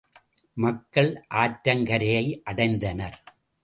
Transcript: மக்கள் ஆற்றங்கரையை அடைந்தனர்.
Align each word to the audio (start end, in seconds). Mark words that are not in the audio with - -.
மக்கள் 0.57 1.11
ஆற்றங்கரையை 1.33 2.25
அடைந்தனர். 2.51 3.19